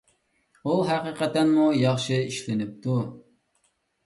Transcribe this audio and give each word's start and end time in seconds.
ئۇ 0.69 0.77
ھەقىقەتەنمۇ 0.87 1.67
ياخشى 1.83 2.19
ئىشلىنىپتۇ. 2.31 2.97